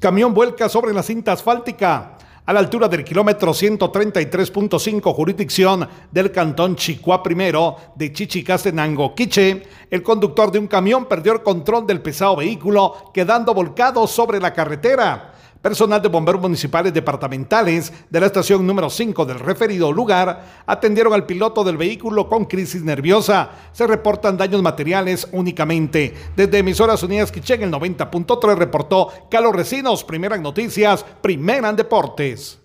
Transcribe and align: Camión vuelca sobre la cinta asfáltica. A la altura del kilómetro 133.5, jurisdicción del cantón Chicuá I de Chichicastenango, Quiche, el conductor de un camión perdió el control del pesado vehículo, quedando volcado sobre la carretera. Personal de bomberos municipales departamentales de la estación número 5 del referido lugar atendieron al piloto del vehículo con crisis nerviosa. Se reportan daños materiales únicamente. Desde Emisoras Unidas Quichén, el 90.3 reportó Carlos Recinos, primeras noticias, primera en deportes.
Camión 0.00 0.32
vuelca 0.32 0.66
sobre 0.70 0.94
la 0.94 1.02
cinta 1.02 1.32
asfáltica. 1.32 2.16
A 2.46 2.54
la 2.54 2.60
altura 2.60 2.88
del 2.88 3.04
kilómetro 3.04 3.52
133.5, 3.52 5.14
jurisdicción 5.14 5.86
del 6.10 6.32
cantón 6.32 6.74
Chicuá 6.74 7.22
I 7.28 7.34
de 7.96 8.10
Chichicastenango, 8.10 9.14
Quiche, 9.14 9.62
el 9.90 10.02
conductor 10.02 10.50
de 10.50 10.58
un 10.58 10.68
camión 10.68 11.04
perdió 11.04 11.34
el 11.34 11.42
control 11.42 11.86
del 11.86 12.00
pesado 12.00 12.36
vehículo, 12.36 13.10
quedando 13.12 13.52
volcado 13.52 14.06
sobre 14.06 14.40
la 14.40 14.54
carretera. 14.54 15.34
Personal 15.62 16.00
de 16.00 16.08
bomberos 16.08 16.40
municipales 16.40 16.94
departamentales 16.94 17.92
de 18.08 18.18
la 18.18 18.24
estación 18.24 18.66
número 18.66 18.88
5 18.88 19.26
del 19.26 19.38
referido 19.38 19.92
lugar 19.92 20.62
atendieron 20.64 21.12
al 21.12 21.26
piloto 21.26 21.62
del 21.62 21.76
vehículo 21.76 22.30
con 22.30 22.46
crisis 22.46 22.82
nerviosa. 22.82 23.50
Se 23.72 23.86
reportan 23.86 24.38
daños 24.38 24.62
materiales 24.62 25.28
únicamente. 25.32 26.14
Desde 26.34 26.58
Emisoras 26.58 27.02
Unidas 27.02 27.30
Quichén, 27.30 27.62
el 27.62 27.70
90.3 27.70 28.56
reportó 28.56 29.10
Carlos 29.30 29.54
Recinos, 29.54 30.02
primeras 30.02 30.40
noticias, 30.40 31.04
primera 31.20 31.68
en 31.68 31.76
deportes. 31.76 32.58